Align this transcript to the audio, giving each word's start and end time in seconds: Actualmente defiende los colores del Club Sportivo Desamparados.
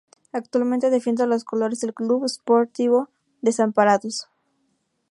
Actualmente 0.31 0.89
defiende 0.89 1.27
los 1.27 1.43
colores 1.43 1.79
del 1.81 1.93
Club 1.93 2.27
Sportivo 2.27 3.09
Desamparados. 3.43 4.27